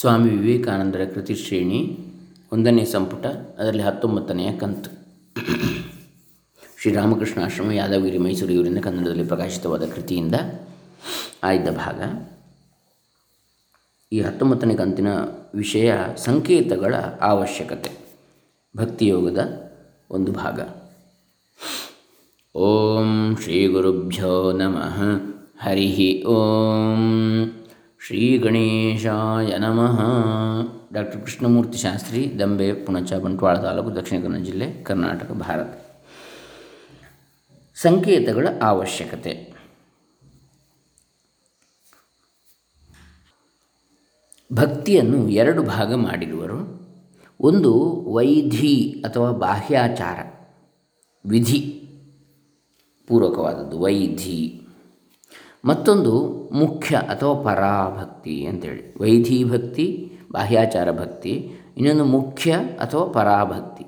[0.00, 1.98] ಸ್ವಾಮಿ ವಿವೇಕಾನಂದರ ಕೃತಿ ಶ್ರೇಣಿ
[2.52, 4.90] ಒಂದನೇ ಸಂಪುಟ, ಅದರಲ್ಲಿ ಹತ್ತೊಂಬತ್ತನೆಯ ಕಂತು.
[6.82, 10.34] ಶ್ರೀರಾಮಕೃಷ್ಣ ಆಶ್ರಮ, ಯಾದವಗಿರಿ ಮೈಸೂರು ಇವರಿಂದ ಕನ್ನಡದಲ್ಲಿ ಪ್ರಕಾಶಿತವಾದ ಕೃತಿಯಿಂದ
[11.44, 12.00] ಆಯ್ದ ಭಾಗ.
[14.12, 15.08] ಈ ಹತ್ತೊಂಬತ್ತನೇ ಕಂತಿನ
[15.54, 17.92] ವಿಷಯ ಸಂಕೇತಗಳ ಅವಶ್ಯಕತೆ,
[18.76, 19.70] ಭಕ್ತಿಯೋಗದ
[20.10, 20.60] ಒಂದು ಭಾಗ.
[22.54, 24.98] ಓಂ ಶ್ರೀ ಗುರುಭ್ಯೋ ನಮಃ.
[25.60, 27.59] ಹರಿ ಓಂ.
[28.06, 30.00] ಶ್ರೀ ಗಣೇಶಾಯ ನಮಃ.
[30.92, 35.86] ಡಾಕ್ಟರ್ ಕೃಷ್ಣಮೂರ್ತಿ ಶಾಸ್ತ್ರಿ, ದಂಬೆ, ಪುಣಚ, ಬಂಟ್ವಾಳ ತಾಲೂಕು, ದಕ್ಷಿಣ ಕನ್ನಡ ಜಿಲ್ಲೆ, ಕರ್ನಾಟಕ, ಭಾರತ.
[37.74, 39.52] ಸಂಕೇತಗಳ ಅವಶ್ಯಕತೆ.
[44.52, 46.80] ಭಕ್ತಿಯನ್ನು ಎರಡು ಭಾಗ ಮಾಡಿರುವರು.
[47.40, 50.48] ಒಂದು ವೈಧಿ ಅಥವಾ ಬಾಹ್ಯಾಚಾರ.
[51.26, 51.88] ವಿಧಿ
[53.06, 54.59] ಪೂರ್ವಕವಾದದ್ದು ವೈಧಿ.
[55.64, 56.12] ಮತ್ತೊಂದು
[56.52, 58.94] ಮುಖ್ಯ ಅಥವಾ ಪರಾಭಕ್ತಿ ಅಂತೇಳಿ.
[59.00, 63.84] ವೈಧಿ ಭಕ್ತಿ, ಬಾಹ್ಯಾಚಾರ ಭಕ್ತಿ, ಇನ್ನೊಂದು ಮುಖ್ಯ ಅಥವಾ ಪರಾಭಕ್ತಿ.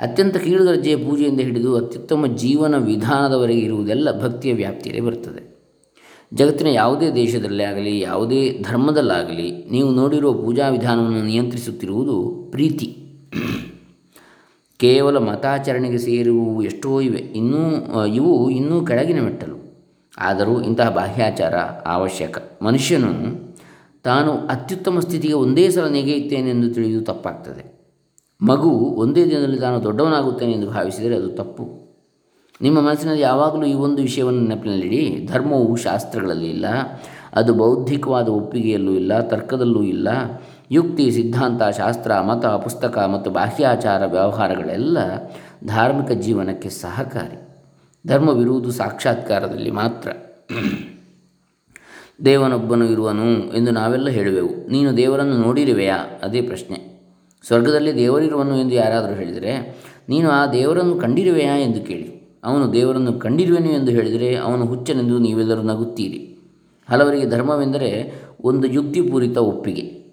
[0.00, 5.56] ಅತ್ಯಂತ ಕೀಳು ದರ್ಜೆಯ ಪೂಜೆಯಿಂದ ಹಿಡಿದು ಅತ್ಯುತ್ತಮ ಜೀವನ ವಿಧಾನದವರೆಗೆ ಇರುವುದೆಲ್ಲ ಭಕ್ತಿಯ ವ್ಯಾಪ್ತಿಯಲ್ಲಿ ಬರುತ್ತದೆ.
[6.34, 12.96] ಜಗತ್ತಿನ ಯಾವುದೇ ದೇಶದಲ್ಲೇ ಆಗಲಿ, ಯಾವುದೇ ಧರ್ಮದಲ್ಲಾಗಲಿ ನೀವು ನೋಡಿರುವ ಪೂಜಾ ವಿಧಾನವನ್ನು ನಿಯಂತ್ರಿಸುತ್ತಿರುವುದು ಪ್ರೀತಿ.
[14.78, 17.18] ಕೇವಲ ಮತಾಚರಣೆಗೆ ಸೇರುವು ಎಷ್ಟೋ ಇವೆ.
[17.18, 19.65] ಇನ್ನೂ, ಇವು ಇನ್ನೂ ಕೆಳಗಿನ ಮೆಟ್ಟಲು.
[20.18, 21.54] ಆದರೂ ಇಂತಹ ಬಾಹ್ಯಾಚಾರ
[21.86, 22.38] ಅವಶ್ಯಕ.
[22.62, 23.12] ಮನುಷ್ಯನು
[24.04, 27.76] ತಾನು ಅತ್ಯುತ್ತಮ ಸ್ಥಿತಿಗೆ ಒಂದೇ ಸಲ ನೆಗೆಯುತ್ತೇನೆಂದು ತಿಳಿದು ತಪ್ಪಾಗ್ತದೆ.
[28.42, 31.86] ಮಗು ಒಂದೇ ದಿನದಲ್ಲಿ ತಾನು ದೊಡ್ಡವನಾಗುತ್ತೇನೆ ಎಂದು ಭಾವಿಸಿದರೆ ಅದು ತಪ್ಪು.
[32.62, 35.28] ನಿಮ್ಮ ಮನಸ್ಸಿನಲ್ಲಿ ಯಾವಾಗಲೂ ಈ ಒಂದು ವಿಷಯವನ್ನು ನೆನಪಿನಲ್ಲಿಡಿ.
[35.32, 36.66] ಧರ್ಮವು ಶಾಸ್ತ್ರಗಳಲ್ಲಿ ಇಲ್ಲ.
[37.34, 40.08] ಅದು ಬೌದ್ಧಿಕವಾದ ಒಪ್ಪಿಗೆಯಲ್ಲೂ ಇಲ್ಲ, ತರ್ಕದಲ್ಲೂ ಇಲ್ಲ.
[40.70, 44.98] ಯುಕ್ತಿ, ಸಿದ್ಧಾಂತ, ಶಾಸ್ತ್ರ, ಮತ, ಪುಸ್ತಕ ಮತ್ತು ಬಾಹ್ಯಾಚಾರ ವ್ಯವಹಾರಗಳೆಲ್ಲ
[45.66, 47.45] ಧಾರ್ಮಿಕ ಜೀವನಕ್ಕೆ ಸಹಕಾರಿ.
[48.06, 50.10] ಧರ್ಮವಿರುವುದು ಸಾಕ್ಷಾತ್ಕಾರದಲ್ಲಿ ಮಾತ್ರ.
[52.24, 53.24] ದೇವನೊಬ್ಬನು ಇರುವನು
[53.56, 54.70] ಎಂದು ನಾವೆಲ್ಲ ಹೇಳುವೆವು.
[54.70, 55.96] ನೀನು ದೇವರನ್ನು ನೋಡಿರುವೆಯಾ?
[56.22, 56.96] ಅದೇ ಪ್ರಶ್ನೆ.
[57.46, 62.38] ಸ್ವರ್ಗದಲ್ಲಿ ದೇವರಿರುವನು ಎಂದು ಯಾರಾದರೂ ಹೇಳಿದರೆ, ನೀನು ಆ ದೇವರನ್ನು ಕಂಡಿರುವೆಯಾ ಎಂದು ಕೇಳಿ.
[62.44, 66.38] ಅವನು ದೇವರನ್ನು ಕಂಡಿರುವೆನು ಎಂದು ಹೇಳಿದರೆ, ಅವನು ಹುಚ್ಚನೆಂದು ನೀವೆಲ್ಲರೂ ನಗುತ್ತೀರಿ.
[66.90, 68.14] ಹಲವರಿಗೆ ಧರ್ಮವೆಂದರೆ
[68.44, 70.06] ಒಂದು ಯುಕ್ತಿಪೂರಿತ ಒಪ್ಪಿಗೆ.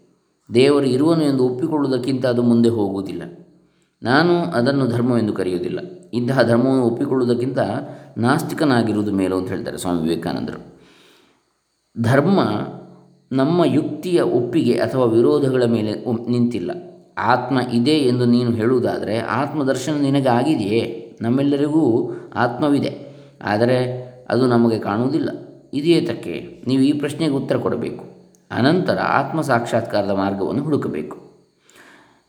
[0.54, 3.43] ದೇವರು ಇರುವನು ಎಂದು ಒಪ್ಪಿಕೊಳ್ಳುವುದಕ್ಕಿಂತ ಅದು ಮುಂದೆ ಹೋಗುವುದಿಲ್ಲ.
[4.04, 5.80] ನಾನು ಅದನ್ನು ಧರ್ಮವೆಂದು ಕರೆಯುವುದಿಲ್ಲ.
[6.14, 7.60] ಇಂತಹ ಧರ್ಮವನ್ನು ಒಪ್ಪಿಕೊಳ್ಳುವುದಕ್ಕಿಂತ
[8.18, 10.74] ನಾಸ್ತಿಕನಾಗಿರುವುದು ಮೇಲು ಅಂತ ಹೇಳ್ತಾರೆ ಸ್ವಾಮಿ ವಿವೇಕಾನಂದರು.
[12.02, 12.40] ಧರ್ಮ
[13.32, 15.92] ನಮ್ಮ ಯುಕ್ತಿಯ ಒಪ್ಪಿಗೆ ಅಥವಾ ವಿರೋಧಗಳ ಮೇಲೆ
[16.30, 16.72] ನಿಂತಿಲ್ಲ.
[17.18, 21.16] ಆತ್ಮ ಇದೆ ಎಂದು ನೀನು ಹೇಳುವುದಾದರೆ ಆತ್ಮದರ್ಶನ ನಿನಗೆ ಆಗಿದೆಯೇ?
[21.22, 23.14] ನಮ್ಮೆಲ್ಲರಿಗೂ ಆತ್ಮವಿದೆ.
[23.44, 25.30] ಆದರೆ ಅದು ನಮಗೆ ಕಾಣುವುದಿಲ್ಲ.
[25.74, 28.06] ಇದೇತಕ್ಕೆ ನೀವು ಈ ಪ್ರಶ್ನೆಗೆ ಉತ್ತರ ಕೊಡಬೇಕು.
[28.52, 31.33] ಅನಂತರ ಆತ್ಮ ಸಾಕ್ಷಾತ್ಕಾರದ ಮಾರ್ಗವನ್ನು ಹುಡುಕಬೇಕು.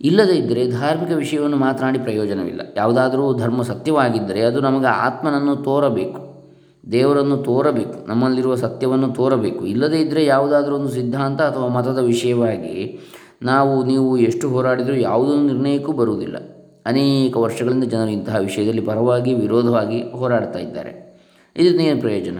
[0.00, 2.60] ಇಲ್ಲದೇ ಇದ್ದರೆ ಧಾರ್ಮಿಕ ವಿಷಯವನ್ನು ಮಾತನಾಡಿ ಪ್ರಯೋಜನವಿಲ್ಲ.
[2.76, 6.50] ಯಾವುದಾದರೂ ಧರ್ಮ ಸತ್ಯವಾಗಿದ್ದರೆ ಅದು ನಮಗೆ ಆತ್ಮನನ್ನು ತೋರಬೇಕು,
[6.92, 9.66] ದೇವರನ್ನು ತೋರಬೇಕು, ನಮ್ಮಲ್ಲಿರುವ ಸತ್ಯವನ್ನು ತೋರಬೇಕು.
[9.66, 12.98] ಇಲ್ಲದೇ ಇದ್ದರೆ ಯಾವುದಾದ್ರೂ ಒಂದು ಸಿದ್ಧಾಂತ ಅಥವಾ ಮತದ ವಿಷಯವಾಗಿ
[13.42, 16.36] ನಾವು, ನೀವು ಎಷ್ಟು ಹೋರಾಡಿದರೂ ಯಾವುದೊಂದು ನಿರ್ಣಯಕ್ಕೂ ಬರುವುದಿಲ್ಲ.
[16.86, 21.04] ಅನೇಕ ವರ್ಷಗಳಿಂದ ಜನರು ಇಂತಹ ವಿಷಯದಲ್ಲಿ ಪರವಾಗಿ, ವಿರೋಧವಾಗಿ ಹೋರಾಡ್ತಾ ಇದ್ದಾರೆ.
[21.56, 22.38] ಇದನ್ನೇನು ಪ್ರಯೋಜನ?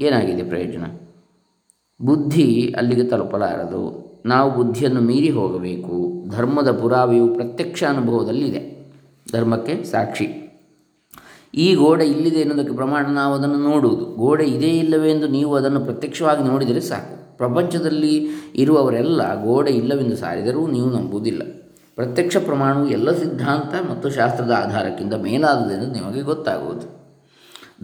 [0.00, 0.84] ಏನಾಗಿದೆ ಪ್ರಯೋಜನ?
[2.02, 4.03] ಬುದ್ಧಿ ಅಲ್ಲಿಗೆ ತಲುಪಲಾರದು.
[4.26, 6.24] ನಾವು ಬುದ್ಧಿಯನ್ನು ಮೀರಿ ಹೋಗಬೇಕು.
[6.28, 8.92] ಧರ್ಮದ ಪುರಾವೆಯು ಪ್ರತ್ಯಕ್ಷ ಅನುಭವದಲ್ಲಿದೆ.
[9.32, 10.28] ಧರ್ಮಕ್ಕೆ ಸಾಕ್ಷಿ.
[11.54, 14.04] ಈ ಗೋಡೆ ಇಲ್ಲಿದೆ ಎನ್ನುವುದಕ್ಕೆ ಪ್ರಮಾಣ ನಾವು ಅದನ್ನು ನೋಡುವುದು.
[14.04, 17.36] ಗೋಡೆ ಇದೇ ಇಲ್ಲವೇ ಎಂದು ನೀವು ಅದನ್ನು ಪ್ರತ್ಯಕ್ಷವಾಗಿ ನೋಡಿದರೆ ಸಾಕು.
[17.36, 21.42] ಪ್ರಪಂಚದಲ್ಲಿ ಇರುವವರೆಲ್ಲ ಗೋಡೆ ಇಲ್ಲವೆಂದು ಸಾರಿದರೂ ನೀವು ನಂಬುವುದಿಲ್ಲ.
[21.94, 27.04] ಪ್ರತ್ಯಕ್ಷ ಪ್ರಮಾಣವು ಎಲ್ಲ ಸಿದ್ಧಾಂತ ಮತ್ತು ಶಾಸ್ತ್ರದ ಆಧಾರಕ್ಕಿಂತ ಮೇಲಾದುದೆಂದು ನಿಮಗೆ ಗೊತ್ತಾಗುವುದು.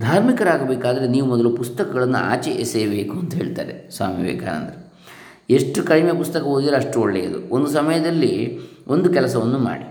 [0.00, 4.79] ಧಾರ್ಮಿಕರಾಗಬೇಕಾದರೆ ನೀವು ಮೊದಲು ಪುಸ್ತಕಗಳನ್ನು ಆಚೆ ಎಸೆಯಬೇಕು ಅಂತ ಹೇಳ್ತಾರೆ ಸ್ವಾಮಿ ವಿವೇಕಾನಂದರು.
[5.50, 7.55] ಎಷ್ಟು ಕಡಿಮೆ ಪುಸ್ತಕ ಓದಿದರೆ ಅಷ್ಟು ಒಳ್ಳೆಯದು.
[7.55, 9.87] ಒಂದು ಸಮಯದಲ್ಲಿ ಒಂದು ಕೆಲಸವನ್ನು ಮಾಡಿ.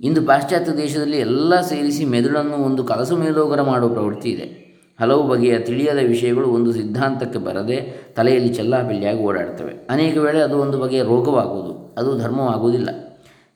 [0.00, 4.68] ಇಂದು ಪಾಶ್ಚಾತ್ಯ ದೇಶದಲ್ಲಿ ಎಲ್ಲ ಸೇರಿಸಿ ಮೆದುಳನ್ನು ಒಂದು ಕಲಸು ಮೇಲೋಗರ ಮಾಡುವ ಪ್ರವೃತ್ತಿ ಇದೆ.
[5.00, 7.76] ಹಲವು ಬಗೆಯ ತಿಳಿಯದ ವಿಷಯಗಳು ಒಂದು ಸಿದ್ಧಾಂತಕ್ಕೆ ಬರದೆ
[8.16, 9.86] ತಲೆಯಲ್ಲಿ ಚೆಲ್ಲಾಪಿಲ್ಲಿಯಾಗಿ ಓಡಾಡ್ತವೆ.
[9.90, 12.88] ಅನೇಕ ವೇಳೆ ಅದು ಒಂದು ಬಗೆಯ ರೋಗವಾಗುವುದು, ಅದು ಧರ್ಮವಾಗುವುದಿಲ್ಲ.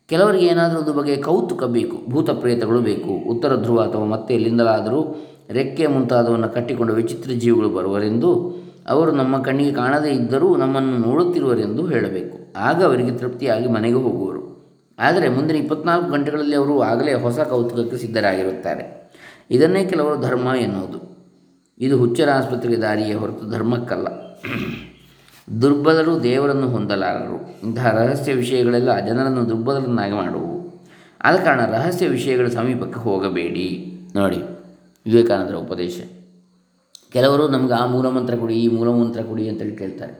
[0.08, 5.16] ಕೆಲವರಿಗೆ ಏನಾದರೂ ಒಂದು ಬಗೆಯ ಕೌತುಕ ಬೇಕು ಭೂತ ಪ್ರೇತಗಳು ಬೇಕು, ಉತ್ತರ ಧ್ರುವ ಅಥವಾ ಮತ್ತೆ ಎಲ್ಲಿಂದಲಾದರೂ
[5.50, 12.38] ರೆಕ್ಕೆ ಮುಂತಾದವನ್ನು ಕಟ್ಟಿಕೊಂಡು ವಿಚಿತ್ರ ಜೀವಿಗಳು ಬರುವರೆಂದು ಅವರು ನಮ್ಮ ಕಣ್ಣಿಗೆ ಕಾಣದೇ ಇದ್ದರೂ ನಮ್ಮನ್ನು ನೋಡುತ್ತಿರುವರೆಂದು ಹೇಳಬೇಕು.
[12.56, 14.42] ಆಗ ಅವರಿಗೆ ತೃಪ್ತಿಯಾಗಿ ಮನೆಗೆ ಹೋಗುವರು.
[14.98, 19.10] ಆದರೆ ಮುಂದಿನ ಇಪ್ಪತ್ನಾಲ್ಕು ಗಂಟೆಗಳಲ್ಲಿ ಅವರು ಆಗಲೇ ಹೊಸ ಕೌತುಕಕ್ಕೆ ಸಿದ್ಧರಾಗಿರುತ್ತಾರೆ.
[19.50, 21.12] ಇದನ್ನೇ ಕೆಲವರು ಧರ್ಮ ಎನ್ನುವುದು.
[21.78, 24.08] ಇದು ಹುಚ್ಚರ ಆಸ್ಪತ್ರೆಗೆ ದಾರಿಯೇ ಹೊರತು ಧರ್ಮಕ್ಕಲ್ಲ.
[25.62, 27.68] ದುರ್ಬಲರು ದೇವರನ್ನು ಹೊಂದಲಾರರು.
[27.68, 30.52] ಇಂತಹ ರಹಸ್ಯ ವಿಷಯಗಳೆಲ್ಲ ಜನರನ್ನು ದುರ್ಬಲರನ್ನಾಗಿ ಮಾಡುವು.
[31.22, 33.98] ಆದ ಕಾರಣ ರಹಸ್ಯ ವಿಷಯಗಳ ಸಮೀಪಕ್ಕೆ ಹೋಗಬೇಡಿ.
[34.14, 34.36] ನೋಡಿ,
[35.06, 36.00] ವಿವೇಕಾನಂದರ ಉಪದೇಶ.
[37.12, 40.12] ಕೆಲವರು ನಮ್ಗೆ ಆ ಮೂಲಮಂತ್ರ ಕೊಡಿ, ಈ ಮೂಲಮಂತ್ರ ಕೊಡಿ ಅಂತೇಳಿ ಕೇಳ್ತಾರೆ.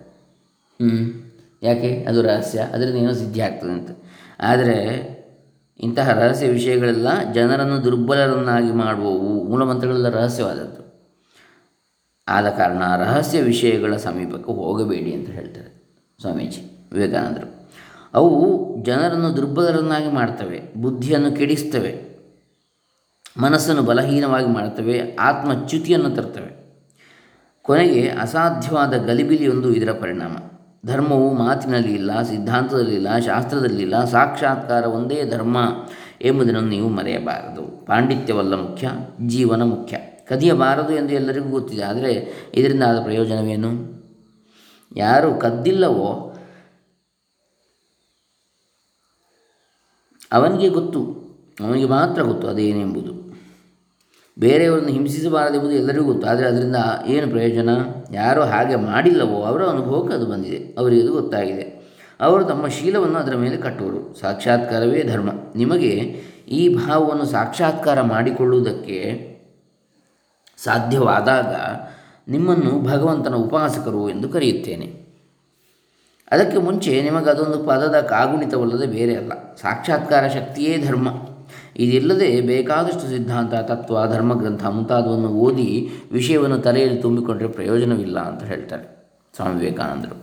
[0.81, 1.25] ಹ್ಞೂ
[1.63, 2.05] ಯಾಕೆ?
[2.09, 2.59] ಅದು ರಹಸ್ಯ.
[2.59, 3.91] ಅದರಿಂದ ಏನೋ ಸಿದ್ಧಿ ಆಗ್ತದೆ ಅಂತ.
[4.41, 4.79] ಆದರೆ
[5.81, 9.45] ಇಂತಹ ರಹಸ್ಯ ವಿಷಯಗಳೆಲ್ಲ ಜನರನ್ನು ದುರ್ಬಲರನ್ನಾಗಿ ಮಾಡುವವು.
[9.45, 10.83] ಮೂಲಮಂತ್ರಗಳೆಲ್ಲ ರಹಸ್ಯವಾದದ್ದು.
[12.29, 15.83] ಆದ ಕಾರಣ ರಹಸ್ಯ ವಿಷಯಗಳ ಸಮೀಪಕ್ಕೆ ಹೋಗಬೇಡಿ ಅಂತ ಹೇಳ್ತಾರೆ
[16.21, 17.71] ಸ್ವಾಮೀಜಿ, ವಿವೇಕಾನಂದರು.
[18.15, 18.31] ಅವು
[18.85, 21.93] ಜನರನ್ನು ದುರ್ಬಲರನ್ನಾಗಿ ಮಾಡ್ತವೆ, ಬುದ್ಧಿಯನ್ನು ಕೆಡಿಸ್ತವೆ,
[23.41, 26.62] ಮನಸ್ಸನ್ನು ಬಲಹೀನವಾಗಿ ಮಾಡ್ತವೆ, ಆತ್ಮಚ್ಯುತಿಯನ್ನು ತರ್ತವೆ.
[27.65, 30.35] ಕೊನೆಗೆ ಅಸಾಧ್ಯವಾದ ಗಲಿಬಿಲಿಯೊಂದು ಇದರ ಪರಿಣಾಮ.
[30.87, 35.59] ಧರ್ಮವು ಮಾತಿನಲ್ಲಿ ಇಲ್ಲ ಸಿದ್ಧಾಂತದಲ್ಲಿಲ್ಲ ಶಾಸ್ತ್ರದಲ್ಲಿಲ್ಲ ಸಾಕ್ಷಾತ್ಕಾರ ಒಂದೇ ಧರ್ಮ
[36.23, 37.63] ಎಂಬುದನ್ನು ನೀವು ಮರೆಯಬಾರದು.
[37.87, 38.91] ಪಾಂಡಿತ್ಯವಲ್ಲ ಮುಖ್ಯ,
[39.27, 39.97] ಜೀವನ ಮುಖ್ಯ.
[40.29, 42.13] ಕದಿಯಬಾರದು ಎಂದು ಎಲ್ಲರಿಗೂ ಗೊತ್ತಿದೆ, ಆದರೆ
[42.55, 43.73] ಇದರಿಂದ ಆದ ಪ್ರಯೋಜನವೇನು?
[44.97, 46.11] ಯಾರು ಕದ್ದಿಲ್ಲವೋ
[50.33, 51.01] ಅವನಿಗೆ ಗೊತ್ತು,
[51.61, 53.22] ಅವನಿಗೆ ಮಾತ್ರ ಗೊತ್ತು ಅದೇನೆಂಬುದು.
[54.39, 56.29] ಬೇರೆಯವರನ್ನು ಹಿಂಸಿಸಬಾರದೆಂಬುದು ಎಲ್ಲರಿಗೂ ಗೊತ್ತು.
[56.29, 56.77] ಆದರೆ ಅದರಿಂದ
[57.07, 57.69] ಏನು ಪ್ರಯೋಜನ?
[58.13, 60.75] ಯಾರು ಹಾಗೆ ಮಾಡಿಲ್ಲವೋ ಅವರ ಅನುಭವಕ್ಕೆ ಅದು ಬಂದಿದೆ.
[60.79, 61.83] ಅವರಿಗೆ ಅದು ಗೊತ್ತಾಗಿದೆ.
[62.21, 65.31] ಅವರು ತಮ್ಮ ಶೀಲವನ್ನು ಅದರ ಮೇಲೆ ಕಟ್ಟುವರು ಸಾಕ್ಷಾತ್ಕಾರವೇ ಧರ್ಮ.
[65.57, 65.91] ನಿಮಗೆ
[66.49, 69.33] ಈ ಭಾವವನ್ನು ಸಾಕ್ಷಾತ್ಕಾರ ಮಾಡಿಕೊಳ್ಳುವುದಕ್ಕೆ
[70.65, 71.55] ಸಾಧ್ಯವಾದಾಗ
[72.31, 75.03] ನಿಮ್ಮನ್ನು ಭಗವಂತನ ಉಪಾಸಕರು ಎಂದು ಕರೆಯುತ್ತೇನೆ.
[76.31, 79.33] ಅದಕ್ಕೆ ಮುಂಚೆ ನಿಮಗೆ ಅದೊಂದು ಪದದ ಕಾಗುಣಿತವಲ್ಲದೆ ಬೇರೆ ಅಲ್ಲ.
[79.61, 81.09] ಸಾಕ್ಷಾತ್ಕಾರ ಶಕ್ತಿಯೇ ಧರ್ಮ.
[81.77, 89.03] ಇದಿಲ್ಲದೆ ಬೇಕಾದಷ್ಟು ಸಿದ್ಧಾಂತ, ತತ್ವ, ಧರ್ಮಗ್ರಂಥ ಮುಂತಾದವನ್ನು ಓದಿ ವಿಷಯವನ್ನು ತಲೆಯಲ್ಲಿ ತುಂಬಿಕೊಂಡರೆ ಪ್ರಯೋಜನವಿಲ್ಲ ಅಂತ ಹೇಳ್ತಾರೆ
[89.37, 90.17] ಸ್ವಾಮಿ ವಿವೇಕಾನಂದರು.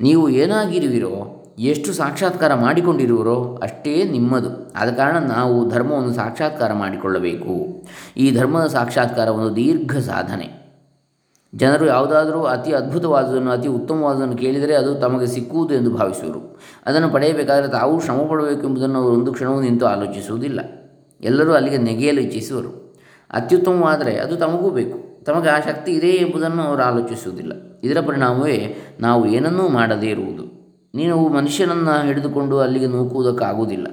[0.00, 4.72] ನೀವು ಏನಾಗಿರುವಿರೋ, ಎಷ್ಟು ಸಾಕ್ಷಾತ್ಕಾರ ಮಾಡಿಕೊಂಡಿರುವರೋ ಅಷ್ಟೇ ನಿಮ್ಮದು.
[4.72, 7.82] ಆದ ಕಾರಣ ನಾವು ಧರ್ಮವನ್ನು ಸಾಕ್ಷಾತ್ಕಾರ ಮಾಡಿಕೊಳ್ಳಬೇಕು.
[8.16, 10.58] ಈ ಧರ್ಮದ ಸಾಕ್ಷಾತ್ಕಾರ ಒಂದು ದೀರ್ಘ ಸಾಧನೆ.
[11.54, 16.58] ಜನರು ಯಾವುದಾದರೂ ಅತಿ ಅದ್ಭುತವಾದುದನ್ನು ಅತಿ ಉತ್ತಮವಾದದನ್ನು ಕೇಳಿದರೆ ಅದು ತಮಗೆ ಸಿಕ್ಕುವುದು ಎಂದು ಭಾವಿಸುವರು.
[16.86, 20.77] ಅದನ್ನು ಪಡೆಯಬೇಕಾದರೆ ತಾವು ಶ್ರಮ ಪಡಬೇಕು ಎಂಬುದನ್ನು ಅವರು ಒಂದು ಕ್ಷಣವೂ ನಿಂತು ಆಲೋಚಿಸುವುದಿಲ್ಲ.
[21.20, 22.96] ಎಲ್ಲರೂ ಅಲ್ಲಿಗೆ ನೆಗೆಯಲು ಇಚ್ಛಿಸುವರು.
[23.30, 25.24] ಅತ್ಯುತ್ತಮವಾದರೆ ಅದು ತಮಗೂ ಬೇಕು.
[25.24, 27.52] ತಮಗೆ ಆ ಶಕ್ತಿ ಇದೆ ಎಂಬುದನ್ನು ಅವರು ಆಲೋಚಿಸುವುದಿಲ್ಲ.
[27.84, 30.58] ಇದರ ಪರಿಣಾಮವೇ ನಾವು ಏನನ್ನೂ ಮಾಡದೇ ಇರುವುದು.
[30.94, 33.86] ನೀನು ಮನುಷ್ಯನನ್ನು ಹಿಡಿದುಕೊಂಡು ಅಲ್ಲಿಗೆ ನೂಕುವುದಕ್ಕಾಗುವುದಿಲ್ಲ.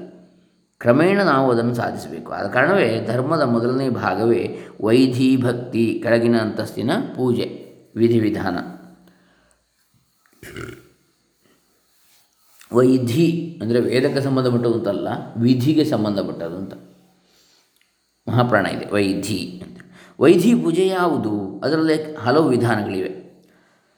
[0.79, 2.31] ಕ್ರಮೇಣ ನಾವು ಅದನ್ನು ಸಾಧಿಸಬೇಕು.
[2.31, 8.57] ಆದ ಕಾರಣವೇ ಧರ್ಮದ ಮೊದಲನೇ ಭಾಗವೇ ವೈಧಿ ಭಕ್ತಿ ಕೆಳಗಿನ ಅಂತಸ್ತಿನ ಪೂಜೆ, ವಿಧಿವಿಧಾನ.
[12.75, 15.07] ವೈಧಿ ಅಂದರೆ ವೇದಕ್ಕೆ ಸಂಬಂಧಪಟ್ಟದ್ದು ಅಂತಲ್ಲ,
[15.37, 16.73] ವಿಧಿಗೆ ಸಂಬಂಧಪಟ್ಟದ್ದು ಅಂತ.
[18.27, 19.63] ಮಹಾಪ್ರಾಣ ಇದೆ, ವೈಧಿ.
[19.65, 19.77] ಅಂತ
[20.19, 21.61] ವೈಧಿ ಪೂಜೆ ಯಾವುದು?
[21.63, 23.25] ಅದರಲ್ಲೇ ಹಲವು ವಿಧಾನಗಳಿವೆ.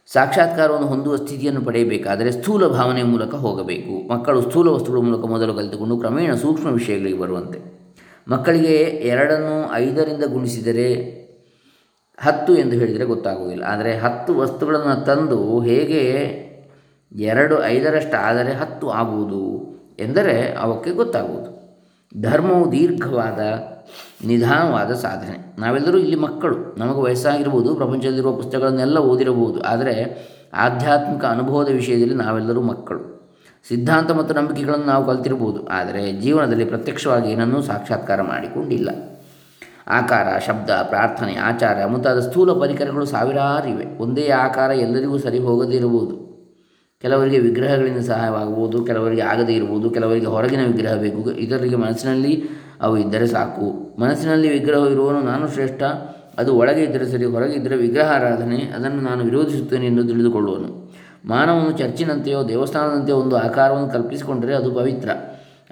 [0.08, 4.14] ಸಾಕ್ಷಾತ್ಕಾರವನ್ನು ಹೊಂದುವ ಸ್ಥಿತಿಯನ್ನು ಪಡೆಯಬೇಕಾದರೆ ಸ್ಥೂಲ ಭಾವನೆ ಮೂಲಕ ಹೋಗಬೇಕು.
[4.14, 7.60] ಮಕ್ಕಳು ಸ್ಥೂಲ ವಸ್ತುಗಳ ಮೂಲಕ ಮೊದಲು ಕಲಿತುಕೊಂಡು ಕ್ರಮೇಣ ಸೂಕ್ಷ್ಮ ವಿಷಯಗಳಿಗೆ ಬರುವಂತೆ.
[8.28, 11.18] ಮಕ್ಕಳಿಗೆ ಎರಡನ್ನು ಐದರಿಂದ ಗುಣಿಸಿದರೆ
[12.20, 13.64] ಹತ್ತು ಎಂದು ಹೇಳಿದರೆ ಗೊತ್ತಾಗುವುದಿಲ್ಲ.
[13.64, 16.04] ಆದರೆ ಹತ್ತು ವಸ್ತುಗಳನ್ನು ತಂದು ಹೇಗೆ
[17.12, 19.44] ಎರಡು ಐದರಷ್ಟು ಆದರೆ ಹತ್ತು ಆಗುವುದು
[20.00, 21.57] ಎಂದರೆ ಅವಕ್ಕೆ ಗೊತ್ತಾಗುವುದು.
[22.22, 23.40] ಧರ್ಮವು ದೀರ್ಘವಾದ,
[24.26, 25.56] ನಿಧಾನವಾದ ಸಾಧನೆ.
[25.60, 26.76] ನಾವೆಲ್ಲರೂ ಇಲ್ಲಿ ಮಕ್ಕಳು.
[26.78, 29.62] ನಮಗೆ ವಯಸ್ಸಾಗಿರ್ಬೋದು, ಪ್ರಪಂಚದಲ್ಲಿರುವ ಪುಸ್ತಕಗಳನ್ನೆಲ್ಲ ಓದಿರಬಹುದು.
[29.62, 33.18] ಆದರೆ ಆಧ್ಯಾತ್ಮಿಕ ಅನುಭವದ ವಿಷಯದಲ್ಲಿ ನಾವೆಲ್ಲರೂ ಮಕ್ಕಳು.
[33.68, 35.68] ಸಿದ್ಧಾಂತ ಮತ್ತು ನಂಬಿಕೆಗಳನ್ನು ನಾವು ಕಲ್ತಿರ್ಬೋದು.
[35.68, 38.90] ಆದರೆ ಜೀವನದಲ್ಲಿ ಪ್ರತ್ಯಕ್ಷವಾಗಿ ಏನನ್ನೂ ಸಾಕ್ಷಾತ್ಕಾರ ಮಾಡಿಕೊಂಡಿಲ್ಲ.
[39.88, 43.98] ಆಕಾರ, ಶಬ್ದ, ಪ್ರಾರ್ಥನೆ, ಆಚಾರ ಮುಂತಾದ ಸ್ಥೂಲ ಪರಿಕರಗಳು ಸಾವಿರಾರು ಇವೆ.
[43.98, 46.27] ಒಂದೇ ಆಕಾರ ಎಲ್ಲರಿಗೂ ಸರಿ ಹೋಗದಿರಬಹುದು
[47.08, 51.32] ಕೆಲವರಿಗೆ ವಿಗ್ರಹಗಳಿಂದ ಸಹಾಯವಾಗಬಹುದು ಕೆಲವರಿಗೆ ಆಗದೇ ಇರಬಹುದು ಕೆಲವರಿಗೆ ಹೊರಗಿನ ವಿಗ್ರಹ ಬೇಕು.
[51.32, 52.44] ಇತರರಿಗೆ ಮನಸ್ಸಿನಲ್ಲಿ
[52.82, 53.96] ಅವು ಇದ್ದರೆ ಸಾಕು.
[54.00, 55.84] ಮನಸ್ಸಿನಲ್ಲಿ ವಿಗ್ರಹ ಇರುವನು ನಾನು ಶ್ರೇಷ್ಠ,
[56.38, 60.92] ಅದು ಒಳಗೆ ಇದ್ದರೆ ಸರಿ, ಹೊರಗೆ ಇದ್ದರೆ ವಿಗ್ರಹ ಆರಾಧನೆ, ಅದನ್ನು ನಾನು ವಿರೋಧಿಸುತ್ತೇನೆ ಎಂದು ತಿಳಿದುಕೊಳ್ಳುವನು.
[61.26, 65.10] ಮಾನವನು ಚರ್ಚಿನಂತೆಯೋ, ದೇವಸ್ಥಾನದಂತೆಯೋ ಒಂದು ಆಕಾರವನ್ನು ಕಲ್ಪಿಸಿಕೊಂಡರೆ ಅದು ಪವಿತ್ರ.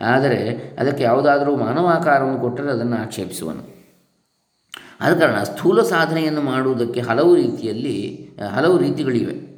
[0.01, 3.75] ಆದರೆ ಅದಕ್ಕೆ ಯಾವುದಾದರೂ ಮಾನವ ಆಕಾರವನ್ನು ಕೊಟ್ಟರೆ ಅದನ್ನು ಆಕ್ಷೇಪಿಸುವನು.
[5.01, 9.54] ಆದ ಕಾರಣ ಸ್ಥೂಲ ಸಾಧನೆಯನ್ನು ಮಾಡುವುದಕ್ಕೆ ಹಲವು ರೀತಿಯಲ್ಲಿ, ಹಲವು ರೀತಿಗಳಿವೆ.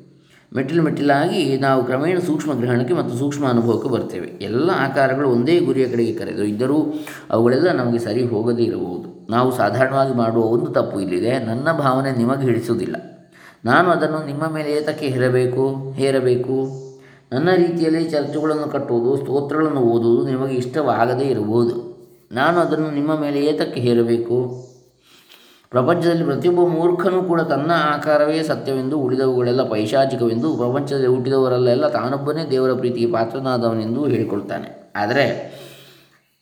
[0.55, 4.27] ಮೆಟ್ಟಿಲು ಮೆಟ್ಟಿಲಾಗಿ ನಾವು ಕ್ರಮೇಣ ಸೂಕ್ಷ್ಮ ಗ್ರಹಣಕ್ಕೆ ಮತ್ತು ಸೂಕ್ಷ್ಮ ಅನುಭವಕ್ಕೆ ಬರ್ತೇವೆ.
[4.27, 6.93] ಎಲ್ಲ ಆಕಾರಗಳು ಒಂದೇ ಗುರಿಯ ಕಡೆಗೆ ಕರೆದು ಇದ್ದರೂ
[7.29, 9.27] ಅವುಗಳೆಲ್ಲ ನಮಗೆ ಸರಿ ಹೋಗದೇ ಇರಬಹುದು.
[9.29, 11.39] ನಾವು ಸಾಧಾರಣವಾಗಿ ಮಾಡುವ ಒಂದು ತಪ್ಪು ಇಲ್ಲಿದೆ.
[11.39, 12.95] ನನ್ನ ಭಾವನೆ ನಿಮಗೆ ಹಿಡಿಸುವುದಿಲ್ಲ.
[13.65, 15.91] ನಾನು ಅದನ್ನು ನಿಮ್ಮ ಮೇಲೆ ಏತಕ್ಕೆ ಹೇರಬೇಕು?
[15.91, 16.87] ಹೇರಬೇಕು?
[17.31, 21.87] ನನ್ನ ರೀತಿಯಲ್ಲಿ ಚರ್ಚೆಗಳನ್ನು ಕಟ್ಟುವುದು, ಸ್ತೋತ್ರಗಳನ್ನು ಓದುವುದು ನಿಮಗೆ ಇಷ್ಟವಾಗದೇ ಇರಬಹುದು.
[22.31, 24.66] ನಾನು ಅದನ್ನು ನಿಮ್ಮ ಮೇಲೆ ಏತಕ್ಕೆ ಹೇರಬೇಕು?
[25.69, 34.05] ಪ್ರಪಂಚದಲ್ಲಿ ಪ್ರತಿಯೊಬ್ಬ ಮೂರ್ಖನೂ ಕೂಡ ತನ್ನ ಆಕಾರವೇ ಸತ್ಯವೆಂದು, ಉಳಿದವುಗಳೆಲ್ಲ ಪೈಶಾಚಿಕವೆಂದು, ಪ್ರಪಂಚದಲ್ಲಿ ಹುಟ್ಟಿದವರಲ್ಲೆಲ್ಲ ತಾನೊಬ್ಬನೇ ದೇವರ ಪ್ರೀತಿಗೆ ಪಾತ್ರನಾದವನೆಂದು
[34.07, 34.93] ಹೇಳಿಕೊಳ್ತಾನೆ.
[34.95, 35.57] ಆದರೆ,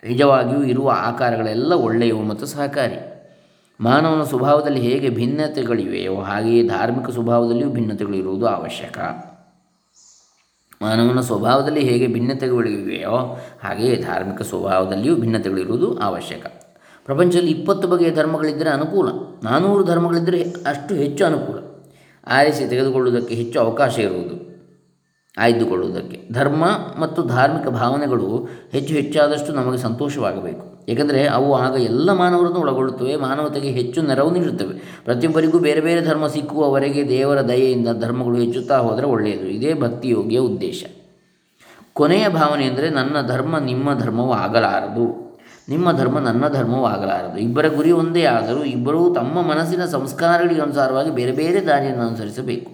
[0.03, 3.15] ನಿಜವಾಗಿಯೂ ಇರುವ ಆಕಾರಗಳೆಲ್ಲ ಒಳ್ಳೆಯವು ಮತ್ತು ಸಹಕಾರಿ.
[3.79, 8.97] ಮಾನವನ ಸ್ವಭಾವದಲ್ಲಿ ಹೇಗೆ ಭಿನ್ನತೆಗಳಿವೆಯೋ ಹಾಗೆಯೇ ಧಾರ್ಮಿಕ ಸ್ವಭಾವದಲ್ಲಿಯೂ ಭಿನ್ನತೆಗಳಿರುವುದು ಅವಶ್ಯಕ.
[10.81, 16.64] ಮಾನವನ ಸ್ವಭಾವದಲ್ಲಿ ಹೇಗೆ ಭಿನ್ನತೆಗಳಿವೆಯೋ ಹಾಗೆಯೇ ಧಾರ್ಮಿಕ ಸ್ವಭಾವದಲ್ಲಿಯೂ ಭಿನ್ನತೆಗಳಿರುವುದು ಅವಶ್ಯಕ.
[17.05, 19.09] ಪ್ರಪಂಚದಲ್ಲಿ ಇಪ್ಪತ್ತು ಬಗೆಯ ಧರ್ಮಗಳಿದ್ದರೆ ಅನುಕೂಲ.
[19.43, 21.57] ನಾನ್ನೂರು ಧರ್ಮಗಳಿದ್ದರೆ ಅಷ್ಟು ಹೆಚ್ಚು ಅನುಕೂಲ.
[22.27, 24.55] ಆರಿಸಿ ತೆಗೆದುಕೊಳ್ಳುವುದಕ್ಕೆ ಹೆಚ್ಚು ಅವಕಾಶ ಇರುವುದು.
[25.37, 26.33] ಆಯ್ದುಕೊಳ್ಳುವುದಕ್ಕೆ.
[26.33, 26.65] ಧರ್ಮ
[26.99, 30.85] ಮತ್ತು ಧಾರ್ಮಿಕ ಭಾವನೆಗಳು ಹೆಚ್ಚು ಹೆಚ್ಚಾದಷ್ಟು ನಮಗೆ ಸಂತೋಷವಾಗಬೇಕು.
[30.89, 35.01] ಏಕೆಂದರೆ ಅವು ಆಗ ಎಲ್ಲ ಮಾನವರನ್ನು ಒಳಗೊಳ್ಳುತ್ತವೆ, ಮಾನವತೆಗೆ ಹೆಚ್ಚು ನೆರವು ನೀಡುತ್ತವೆ.
[35.05, 39.47] ಪ್ರತಿಯೊಬ್ಬರಿಗೂ ಬೇರೆ ಬೇರೆ ಧರ್ಮ ಸಿಕ್ಕುವವರೆಗೆ ದೇವರ ದಯೆಯಿಂದ ಧರ್ಮಗಳು ಹೆಚ್ಚುತ್ತಾ ಹೋದರೆ ಒಳ್ಳೆಯದು.
[39.47, 40.85] ಇದೇ ಭಕ್ತಿಯೋಗ್ಯ ಉದ್ದೇಶ.
[41.93, 45.24] ಕೊನೆಯ ಭಾವನೆ ಎಂದರೆ ನನ್ನ ಧರ್ಮ ನಿಮ್ಮ ಧರ್ಮವು ಆಗಲಾರದು.
[45.69, 51.31] ನಿಮ್ಮ ಧರ್ಮ ನನ್ನ ಧರ್ಮವೂ ಆಗಲಾರದು ಇಬ್ಬರ ಗುರಿ ಒಂದೇ ಆದರೂ ಇಬ್ಬರೂ ತಮ್ಮ ಮನಸ್ಸಿನ ಸಂಸ್ಕಾರಗಳಿಗೆ ಅನುಸಾರವಾಗಿ ಬೇರೆ
[51.31, 52.71] ಬೇರೆ ದಾರಿಯನ್ನು ಅನುಸರಿಸಬೇಕು.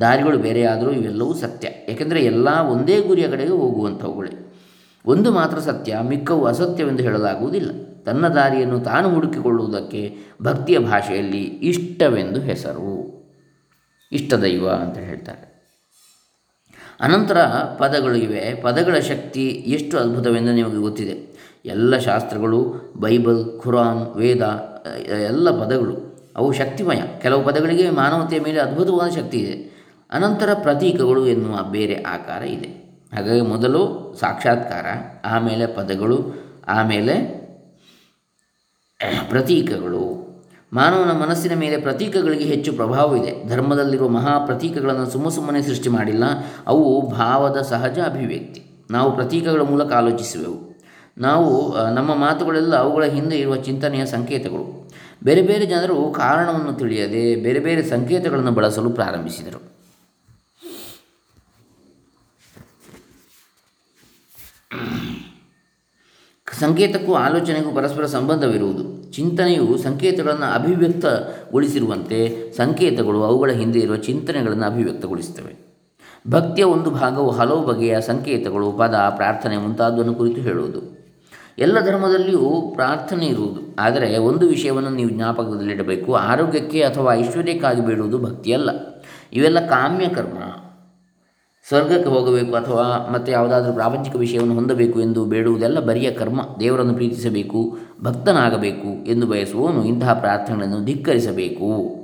[0.00, 1.68] ದಾರಿಗಳು ಬೇರೆಯಾದರೂ ಇವೆಲ್ಲವೂ ಸತ್ಯ.
[1.68, 4.62] ಏಕೆಂದರೆ ಎಲ್ಲ ಒಂದೇ ಗುರಿಯ ಕಡೆಗೆ ಹೋಗುವಂಥವುಗಳೇ.
[5.06, 7.70] ಒಂದು ಮಾತ್ರ ಸತ್ಯ, ಮಿಕ್ಕವು ಅಸತ್ಯವೆಂದು ಹೇಳಲಾಗುವುದಿಲ್ಲ.
[8.06, 13.20] ತನ್ನ ದಾರಿಯನ್ನು ತಾನು ಹುಡುಕಿಕೊಳ್ಳುವುದಕ್ಕೆ ಭಕ್ತಿಯ ಭಾಷೆಯಲ್ಲಿ ಇಷ್ಟವೆಂದು ಹೆಸರು.
[14.12, 15.50] ಇಷ್ಟದೈವ ಅಂತ ಹೇಳ್ತಾರೆ.
[17.00, 17.38] ಅನಂತರ
[17.78, 18.62] ಪದಗಳು ಇವೆ.
[18.62, 21.30] ಪದಗಳ ಶಕ್ತಿ ಎಷ್ಟು ಅದ್ಭುತವೆಂದು ನಿಮಗೆ ಗೊತ್ತಿದೆ.
[21.64, 24.42] ಎಲ್ಲ ಶಾಸ್ತ್ರಗಳು, ಬೈಬಲ್, ಖುರಾನ್, ವೇದ
[25.06, 25.96] ಎಲ್ಲ ಪದಗಳು,
[26.36, 27.00] ಅವು ಶಕ್ತಿಮಯ.
[27.22, 29.70] ಕೆಲವು ಪದಗಳಿಗೆ ಮಾನವತೆಯ ಮೇಲೆ ಅದ್ಭುತವಾದ ಶಕ್ತಿ ಇದೆ.
[30.12, 33.00] ಅನಂತರ ಪ್ರತೀಕಗಳು ಎನ್ನುವ ಬೇರೆ ಆಕಾರ ಇದೆ.
[33.16, 34.86] ಹಾಗಾಗಿ ಮೊದಲು ಸಾಕ್ಷಾತ್ಕಾರ,
[35.24, 36.34] ಆಮೇಲೆ ಪದಗಳು,
[36.68, 37.40] ಆಮೇಲೆ
[39.28, 40.30] ಪ್ರತೀಕಗಳು.
[40.72, 46.24] ಮಾನವನ ಮನಸ್ಸಿನ ಮೇಲೆ ಪ್ರತೀಕಗಳಿಗೆ ಹೆಚ್ಚು ಪ್ರಭಾವವಿದೆ ಧರ್ಮದಲ್ಲಿರುವ ಮಹಾ ಪ್ರತೀಕಗಳನ್ನು ಸುಮ್ಮ ಸುಮ್ಮನೆ ಸೃಷ್ಟಿ ಮಾಡಿಲ್ಲ.
[46.66, 48.62] ಅವು ಭಾವದ ಸಹಜ ಅಭಿವ್ಯಕ್ತಿ.
[48.90, 50.69] ನಾವು ಪ್ರತೀಕಗಳ ಮೂಲಕ ಆಲೋಚಿಸುವೆವು.
[51.20, 54.90] ನಾವು ನಮ್ಮ ಮಾತುಗಳೆಲ್ಲ ಅವುಗಳ ಹಿಂದೆ ಇರುವ ಚಿಂತನೆಯ ಸಂಕೇತಗಳು.
[55.24, 59.70] ಬೇರೆ ಬೇರೆ ಜನರು ಕಾರಣವನ್ನು ತಿಳಿಯದೆ ಬೇರೆ ಬೇರೆ ಸಂಕೇತಗಳನ್ನು ಬಳಸಲು ಪ್ರಾರಂಭಿಸಿದರು.
[66.58, 69.12] ಸಂಕೇತಕ್ಕೂ ಆಲೋಚನೆಗೂ ಪರಸ್ಪರ ಸಂಬಂಧವಿರುವುದು.
[69.12, 75.56] ಚಿಂತನೆಯು ಸಂಕೇತಗಳನ್ನು ಅಭಿವ್ಯಕ್ತಗೊಳಿಸಿರುವಂತೆ ಸಂಕೇತಗಳು ಅವುಗಳ ಹಿಂದೆ ಇರುವ ಚಿಂತನೆಗಳನ್ನು ಅಭಿವ್ಯಕ್ತಗೊಳಿಸುತ್ತವೆ.
[76.30, 80.99] ಭಕ್ತಿಯ ಒಂದು ಭಾಗವು ಹಲವು ಬಗೆಯ ಸಂಕೇತಗಳು, ಪದ, ಪ್ರಾರ್ಥನೆ ಮುಂತಾದವನ್ನು ಕುರಿತು ಹೇಳುವುದು.
[81.60, 83.76] ಎಲ್ಲ ಧರ್ಮದಲ್ಲಿಯೂ ಪ್ರಾರ್ಥನೆ ಇರುವುದು.
[83.78, 86.14] ಆದರೆ ಒಂದು ವಿಷಯವನ್ನು ನೀವು ಜ್ಞಾಪಕದಲ್ಲಿಡಬೇಕು.
[86.14, 88.70] ಆರೋಗ್ಯಕ್ಕೆ ಅಥವಾ ಐಶ್ವರ್ಯಕ್ಕಾಗಿ ಬೇಡುವುದು ಭಕ್ತಿಯಲ್ಲ.
[89.32, 90.38] ಇವೆಲ್ಲ ಕಾಮ್ಯ ಕರ್ಮ.
[91.68, 96.40] ಸ್ವರ್ಗಕ್ಕೆ ಹೋಗಬೇಕು ಅಥವಾ ಮತ್ತು ಯಾವುದಾದ್ರೂ ಪ್ರಾಪಂಚಿಕ ವಿಷಯವನ್ನು ಹೊಂದಬೇಕು ಎಂದು ಬೇಡುವುದೆಲ್ಲ ಬರಿಯ ಕರ್ಮ.
[96.60, 101.99] ದೇವರನ್ನು ಪ್ರೀತಿಸಬೇಕು, ಭಕ್ತನಾಗಬೇಕು ಎಂದು ಬಯಸುವವನು ಇಂತಹ ಪ್ರಾರ್ಥನೆಗಳನ್ನು ಧಿಕ್ಕರಿಸಬೇಕು.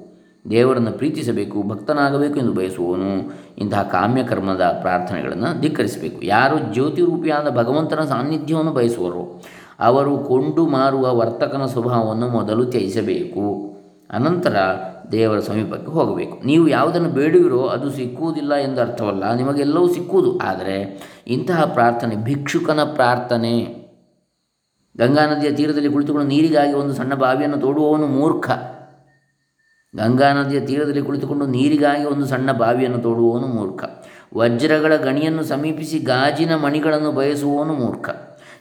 [0.50, 3.12] ದೇವರನ್ನು ಪ್ರೀತಿಸಬೇಕು, ಭಕ್ತನಾಗಬೇಕು ಎಂದು ಬಯಸುವವನು
[3.58, 6.18] ಇಂತಹ ಕಾಮ್ಯ ಕರ್ಮದ ಪ್ರಾರ್ಥನೆಗಳನ್ನು ಧಿಕ್ಕರಿಸಬೇಕು.
[6.22, 9.22] ಯಾರು ಜ್ಯೋತಿರೂಪಿಯಾದ ಭಗವಂತನ ಸಾನ್ನಿಧ್ಯವನ್ನು ಬಯಸುವರು
[9.80, 13.46] ಅವರು ಕೊಂಡು ಮಾರುವ ವರ್ತಕನ ಸ್ವಭಾವವನ್ನು ಮೊದಲು ತ್ಯಜಿಸಬೇಕು.
[14.10, 14.56] ಅನಂತರ
[15.12, 16.46] ದೇವರ ಸಮೀಪಕ್ಕೆ ಹೋಗಬೇಕು.
[16.46, 20.38] ನೀವು ಯಾವುದನ್ನು ಬೇಡುವಿರೋ ಅದು ಸಿಕ್ಕುವುದಿಲ್ಲ ಎಂದು ಅರ್ಥವಲ್ಲ, ನಿಮಗೆಲ್ಲವೂ ಸಿಕ್ಕುವುದು.
[20.38, 20.76] ಆದರೆ
[21.26, 23.56] ಇಂತಹ ಪ್ರಾರ್ಥನೆ ಭಿಕ್ಷುಕನ ಪ್ರಾರ್ಥನೆ.
[24.96, 28.50] ಗಂಗಾ ನದಿಯ ತೀರದಲ್ಲಿ ಕುಳಿತುಕೊಂಡು ನೀರಿಗಾಗಿ ಒಂದು ಸಣ್ಣ ಬಾವಿಯನ್ನು ತೋಡುವವನು ಮೂರ್ಖ.
[29.96, 33.84] ಗಂಗಾ ನದಿಯ ತೀರದಲ್ಲಿ ಕುಳಿತುಕೊಂಡು ನೀರಿಗಾಗಿ ಒಂದು ಸಣ್ಣ ಬಾವಿಯನ್ನು ತೋಡುವವನು ಮೂರ್ಖ.
[34.36, 38.08] ವಜ್ರಗಳ ಗಣಿಯನ್ನು ಸಮೀಪಿಸಿ ಗಾಜಿನ ಮಣಿಗಳನ್ನು ಬಯಸುವವನು ಮೂರ್ಖ.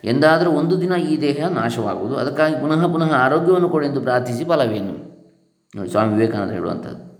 [0.04, 2.16] ಎಂದಾದರೂ ಒಂದು ದಿನ ಈ ದೇಹ ನಾಶವಾಗುವುದು.
[2.16, 5.16] ಅದಕ್ಕಾಗಿ ಪುನಃ ಪುನಃ ಆರೋಗ್ಯವನ್ನು ಕೊಡೆಂದು ಪ್ರಾರ್ಥಿಸಿ ಫಲವೇನು?
[5.76, 7.16] ನೋಡಿ, ಸ್ವಾಮಿ ವಿವೇಕಾನಂದ ಹೇಳುವಂಥದ್ದು.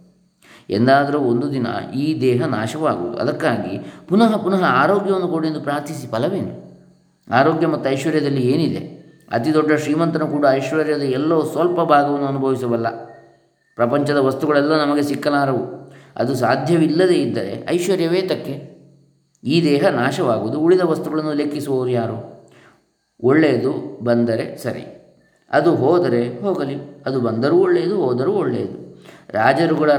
[0.70, 3.18] ಎಂದಾದರೂ ಒಂದು ದಿನ ಈ ದೇಹ ನಾಶವಾಗುವುದು.
[3.18, 6.66] ಅದಕ್ಕಾಗಿ ಪುನಃ ಪುನಃ ಆರೋಗ್ಯವನ್ನು ಕೊಡೆಂದು ಪ್ರಾರ್ಥಿಸಿ ಫಲವೇನು?
[7.32, 9.06] ಆರೋಗ್ಯ ಮತ್ತು ಐಶ್ವರ್ಯದಲ್ಲಿ ಏನಿದೆ?
[9.32, 12.88] ಅತಿ ದೊಡ್ಡ ಶ್ರೀಮಂತನು ಕೂಡ ಐಶ್ವರ್ಯದ ಎಲ್ಲೋ ಸ್ವಲ್ಪ ಭಾಗವನ್ನು ಅನುಭವಿಸಬಲ್ಲ.
[13.76, 15.94] ಪ್ರಪಂಚದ ವಸ್ತುಗಳೆಲ್ಲ ನಮಗೆ ಸಿಕ್ಕಲಾರವು.
[16.16, 18.76] ಅದು ಸಾಧ್ಯವಿಲ್ಲದೇ ಇದ್ದರೆ ಐಶ್ವರ್ಯವೇ ತಕ್ಕೆ.
[19.44, 22.36] ಈ ದೇಹ ನಾಶವಾಗುವುದು ಉಳಿದ ವಸ್ತುಗಳನ್ನು ಲೆಕ್ಕಿಸುವವರು ಯಾರು?
[23.24, 24.86] ಒಳ್ಳೆಯದು ಬಂದರೆ ಸರಿ.
[25.52, 26.76] ಅದು ಹೋದರೆ ಹೋಗಲಿ.
[27.06, 28.86] ಅದು ಬಂದರೂ ಒಳ್ಳೆಯದು, ಹೋದರೂ ಒಳ್ಳೆಯದು.
[29.30, 29.92] ರಾಜರುಗಳ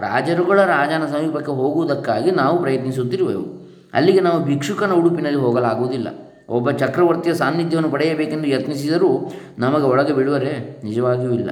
[0.00, 3.68] ರಾಜರುಗಳ ರಾಜನ ಸಮೀಪಕ್ಕೆ ಹೋಗುವುದಕ್ಕಾಗಿ ನಾವು ಪ್ರಯತ್ನಿಸುತ್ತಿರುವೆವು.
[3.94, 6.08] ಅಲ್ಲಿಗೆ ನಾವು ಭಿಕ್ಷುಕನ ಉಡುಪಿನಲ್ಲಿ ಹೋಗಲಾಗುವುದಿಲ್ಲ.
[6.48, 11.50] ಒಬ್ಬ ಚಕ್ರವರ್ತಿಯ ಸಾನ್ನಿಧ್ಯವನ್ನು ಪಡೆಯಬೇಕೆಂದು ಯತ್ನಿಸಿದರೂ ನಮಗೆ ಒಳಗೆ ಬಿಡುವರೆ ನಿಜವಾಗಿಯೂ ಇಲ್ಲ.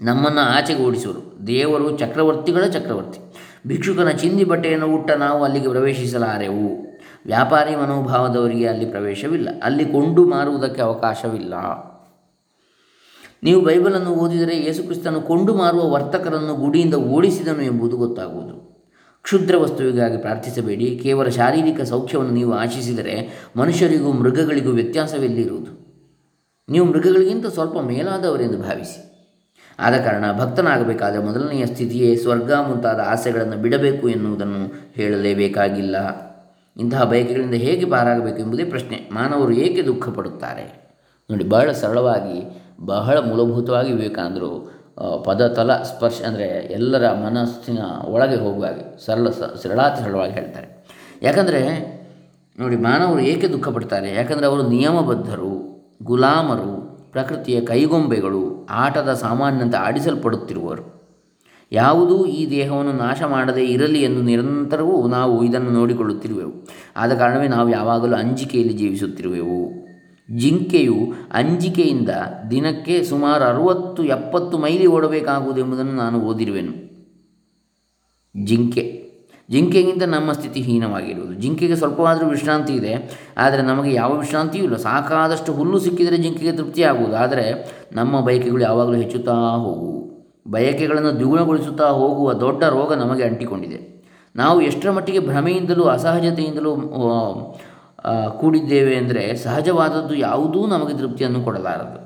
[0.00, 3.34] ನಮ್ಮನ್ನು ಆಚೆಗೆ ಓಡಿಸುವರು ದೇವರು ಚಕ್ರವರ್ತಿಗಳ ಚಕ್ರವರ್ತಿ.
[3.66, 6.98] ಭಿಕ್ಷುಕನ ಚಿಂದಿ ಬಟ್ಟೆಯನ್ನು ಉಟ್ಟ ನಾವು ಅಲ್ಲಿಗೆ ಪ್ರವೇಶಿಸಲಾರೆವು.
[7.26, 9.48] ವ್ಯಾಪಾರಿ ಮನೋಭಾವದವರಿಗೆ ಅಲ್ಲಿ ಪ್ರವೇಶವಿಲ್ಲ.
[9.62, 11.54] ಅಲ್ಲಿ ಕೊಂಡು ಮಾರುವುದಕ್ಕೆ ಅವಕಾಶವಿಲ್ಲ.
[13.42, 18.86] ನೀವು ಬೈಬಲನ್ನು ಓದಿದರೆ ಯೇಸುಕ್ರಿಸ್ತನು ಕೊಂಡು ಮಾರುವ ವರ್ತಕರನ್ನು ಗುಡಿಯಿಂದ ಓಡಿಸಿದನು ಎಂಬುದು ಗೊತ್ತಾಗುವುದು.
[19.22, 21.00] ಕ್ಷುದ್ರ ವಸ್ತುವಿಗಾಗಿ ಪ್ರಾರ್ಥಿಸಬೇಡಿ.
[21.02, 25.82] ಕೇವಲ ಶಾರೀರಿಕ ಸೌಖ್ಯವನ್ನು ನೀವು ಆಶಿಸಿದರೆ ಮನುಷ್ಯರಿಗೂ ಮೃಗಗಳಿಗೂ ವ್ಯತ್ಯಾಸವೆಲ್ಲಿರುವುದು
[26.68, 29.11] ನೀವು ಮೃಗಗಳಿಗಿಂತ ಸ್ವಲ್ಪ ಮೇಲಾದವರೆಂದು ಭಾವಿಸಿ.
[29.78, 35.96] ಆದ ಕಾರಣ ಭಕ್ತನಾಗಬೇಕಾದರೆ ಮೊದಲನೆಯ ಸ್ಥಿತಿಯೇ ಸ್ವರ್ಗ ಮುಂತಾದ ಆಸೆಗಳನ್ನು ಬಿಡಬೇಕು ಎನ್ನುವುದನ್ನು ಹೇಳಲೇಬೇಕಾಗಿಲ್ಲ.
[36.76, 39.08] ಇಂತಹ ಬಯಕೆಗಳಿಂದ ಹೇಗೆ ಪಾರಾಗಬೇಕು ಎಂಬುದೇ ಪ್ರಶ್ನೆ.
[39.12, 40.82] ಮಾನವರು ಏಕೆ ದುಃಖ ಪಡುತ್ತಾರೆ
[41.30, 42.38] ನೋಡಿ, ಬಹಳ ಸರಳವಾಗಿ,
[42.80, 44.82] ಬಹಳ ಮೂಲಭೂತವಾಗಿ ವಿವೇಕಾನಂದರು
[45.24, 49.28] ಪದತಲ ಸ್ಪರ್ಶ ಅಂದರೆ ಎಲ್ಲರ ಮನಸ್ಸಿನ ಒಳಗೆ ಹೋಗುವಾಗ ಹಾಗೆ, ಸರಳ
[49.62, 50.68] ಸರಳಾತಿ ಸರಳವಾಗಿ ಹೇಳ್ತಾರೆ.
[51.22, 51.62] ಯಾಕಂದರೆ,
[52.58, 55.52] ನೋಡಿ, ಮಾನವರು ಏಕೆ ದುಃಖ ಪಡ್ತಾರೆ ಯಾಕಂದರೆ ಅವರು ನಿಯಮಬದ್ಧರು,
[56.02, 56.72] ಗುಲಾಮರು,
[57.12, 61.02] ಪ್ರಕೃತಿಯ ಕೈಗೊಂಬೆಗಳು ಆಟದ ಸಾಮಾನ್ಯಂತೆ ಆಡಿಸಲ್ಪಡುತ್ತಿರುವರು.
[61.72, 66.52] ಯಾವುದೂ ಈ ದೇಹವನ್ನು ನಾಶ ಮಾಡದೇ ಇರಲಿ ಎಂದು ನಿರಂತರವೂ ನಾವು ಇದನ್ನು ನೋಡಿಕೊಳ್ಳುತ್ತಿರುವೆವು.
[66.96, 69.82] ಆದ ಕಾರಣವೇ ನಾವು ಯಾವಾಗಲೂ ಅಂಜಿಕೆಯಲ್ಲಿ ಜೀವಿಸುತ್ತಿರುವೆವು.
[70.36, 70.94] ಜಿಂಕೆಯು
[71.32, 72.08] ಅಂಜಿಕೆಯಿಂದ
[72.50, 76.92] ದಿನಕ್ಕೆ ಸುಮಾರು ಅರುವತ್ತು ಎಪ್ಪತ್ತು ಮೈಲಿ ಓಡಬೇಕಾಗುವುದು ಎಂಬುದನ್ನು ನಾನು ಓದಿರುವೆನು.
[78.44, 79.11] ಜಿಂಕೆ
[79.52, 81.34] ಜಿಂಕೆಗಿಂತ ನಮ್ಮ ಸ್ಥಿತಿ ಹೀನವಾಗಿರುವುದು.
[81.42, 82.92] ಜಿಂಕೆಗೆ ಸ್ವಲ್ಪವಾದರೂ ವಿಶ್ರಾಂತಿ ಇದೆ,
[83.44, 84.76] ಆದರೆ ನಮಗೆ ಯಾವ ವಿಶ್ರಾಂತಿಯೂ ಇಲ್ಲ.
[84.86, 87.46] ಸಾಕಾದಷ್ಟು ಹುಲ್ಲು ಸಿಕ್ಕಿದರೆ ಜಿಂಕೆಗೆ ತೃಪ್ತಿಯಾಗುವುದು, ಆದರೆ
[88.00, 89.98] ನಮ್ಮ ಬಯಕೆಗಳು ಯಾವಾಗಲೂ ಹೆಚ್ಚುತ್ತಾ ಹೋಗುವು.
[90.54, 93.80] ಬಯಕೆಗಳನ್ನು ದ್ವಿಗುಣಗೊಳಿಸುತ್ತಾ ಹೋಗುವ ದೊಡ್ಡ ರೋಗ ನಮಗೆ ಅಂಟಿಕೊಂಡಿದೆ.
[94.34, 96.72] ನಾವು ಎಷ್ಟರ ಮಟ್ಟಿಗೆ ಭ್ರಮೆಯಿಂದಲೂ ಅಸಹಜತೆಯಿಂದಲೂ
[98.40, 101.98] ಕೂಡಿದ್ದೇವೆ ಅಂದರೆ ಸಹಜವಾದದ್ದು ಯಾವುದೂ ನಮಗೆ ತೃಪ್ತಿಯನ್ನು ಕೊಡಲಾರದು.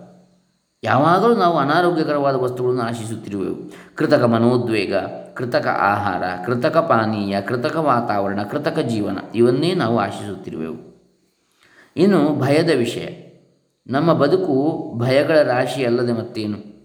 [0.83, 3.57] ಯಾವಾಗಲೂ ನಾವು ಅನಾರೋಗ್ಯಕರವಾದ ವಸ್ತುಗಳನ್ನು ಆಶಿಸುತ್ತಿರುವೆವು.
[3.99, 4.95] ಕೃತಕ ಮನೋದ್ವೇಗ
[5.37, 10.97] ಕೃತಕ ಆಹಾರ, ಕೃತಕ ಪಾನೀಯ, ಕೃತಕ ವಾತಾವರಣ, ಕೃತಕ ಜೀವನ ಇವನ್ನೇ ನಾವು ಆಶಿಸುತ್ತಿರುವೆವು.
[11.97, 13.07] ಇನ್ನು ಭಯದ ವಿಷಯ.
[13.87, 16.77] ನಮ್ಮ ಬದುಕು ಭಯಗಳ ರಾಶಿ ಅಲ್ಲದೆ ಮತ್ತೇನು?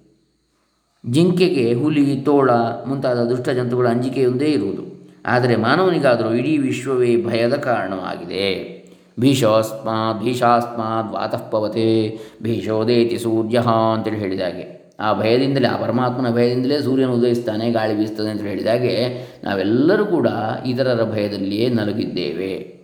[1.11, 2.51] ಜಿಂಕೆಗೆ ಹುಲಿ, ತೋಳ
[2.85, 5.09] ಮುಂತಾದ ದುಷ್ಟ ಜಂತುಗಳ ಅಂಜಿಕೆಯೊಂದೇ ಇರುವುದು.
[5.25, 8.81] ಆದರೆ ಮಾನವನಿಗಾದರೂ ಇಡೀ ವಿಶ್ವವೇ ಭಯದ ಕಾರಣವಾಗಿದೆ.
[9.19, 14.80] ಭೀಷೋಸ್ಮಾ ಭೀಷಾಸ್ಮಾತ್ ವಾತಃಪವತೆ ಭೀಷೋದೇತಿ ಸೂರ್ಯ ಅಂತೇಳಿ ಹೇಳಿದಾಗೆ.
[15.01, 20.27] ಆ ಭಯದಿಂದಲೇ, ಆ ಪರಮಾತ್ಮನ ಭಯದಿಂದಲೇ ಸೂರ್ಯನು ಉದಯಿಸ್ತಾನೆ, ಗಾಳಿ ಬೀಸ್ತದೆ ಅಂತ ಹೇಳಿದಾಗೆ ನಾವೆಲ್ಲರೂ ಕೂಡ
[20.65, 22.81] ಇತರರ ಭಯದಲ್ಲಿಯೇ ನಲುಗಿದ್ದೇವೆ.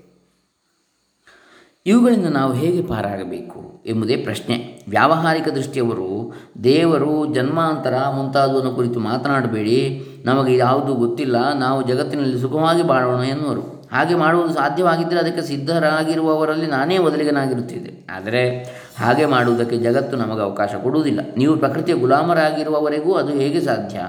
[1.86, 4.86] ಇವುಗಳಿಂದ ನಾವು ಹೇಗೆ ಪಾರಾಗಬೇಕು ಎಂಬುದೇ ಪ್ರಶ್ನೆ.
[4.90, 6.34] ವ್ಯಾವಹಾರಿಕ ದೃಷ್ಟಿಯವರು,
[6.64, 10.06] ದೇವರು ಜನ್ಮಾಂತರ ಮುಂತಾದವನ್ನು ಕುರಿತು ಮಾತನಾಡಬೇಡಿ.
[10.26, 13.77] ನಮಗೆ ಯಾವುದು ಗೊತ್ತಿಲ್ಲ, ನಾವು ಜಗತ್ತಿನಲ್ಲಿ ಸುಖವಾಗಿ ಬಾಳೋಣ ಎನ್ನುವರು.
[13.92, 18.08] ಹಾಗೆ ಮಾಡುವುದು ಸಾಧ್ಯವಾಗಿದ್ದರೆ ಅದಕ್ಕೆ ಸಿದ್ಧರಾಗಿರುವವರಲ್ಲಿ ನಾನೇ ಮೊದಲಿಗನಾಗಿರುತ್ತಿದ್ದೆ.
[18.12, 18.64] ಆದರೆ
[19.00, 21.20] ಹಾಗೆ ಮಾಡುವುದಕ್ಕೆ ಜಗತ್ತು ನಮಗೆ ಅವಕಾಶ ಕೊಡುವುದಿಲ್ಲ.
[21.38, 24.00] ನೀವು ಪ್ರಕೃತಿಯ ಗುಲಾಮರಾಗಿರುವವರೆಗೂ ಅದು ಹೇಗೆ ಸಾಧ್ಯ?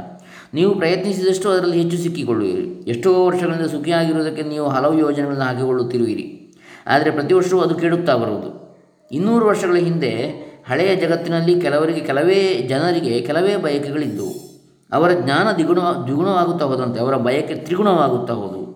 [0.55, 2.85] ನೀವು ಪ್ರಯತ್ನಿಸಿದಷ್ಟು ಅದರಲ್ಲಿ ಹೆಚ್ಚು ಸಿಕ್ಕಿಕೊಳ್ಳುವಿರಿ.
[2.91, 6.57] ಎಷ್ಟೋ ವರ್ಷಗಳಿಂದ ಸುಖಿಯಾಗಿರುವುದಕ್ಕೆ ನೀವು ಹಲವು ಯೋಜನೆಗಳನ್ನು ಹಾಕಿಕೊಳ್ಳುತ್ತಿರುವಿರಿ.
[6.87, 8.51] ಆದರೆ ಪ್ರತಿ ವರ್ಷವೂ ಅದು ಕೆಡುತ್ತಾ ಬರುವುದು.
[9.13, 10.13] ಇನ್ನೂರು ವರ್ಷಗಳ ಹಿಂದೆ
[10.69, 14.49] ಹಳೆಯ ಜಗತ್ತಿನಲ್ಲಿ ಕೆಲವರಿಗೆ ಕೆಲವೇ ಜನರಿಗೆ ಕೆಲವೇ ಬಯಕೆಗಳಿದ್ದವು.
[14.93, 18.68] ಅವರ ಜ್ಞಾನ ದ್ವಿಗುಣ ದ್ವಿಗುಣವಾಗುತ್ತಾ ಹೋದಂತೆ, ಅವರ ಬಯಕೆ ತ್ರಿಗುಣವಾಗುತ್ತಾ ಹೋದವು.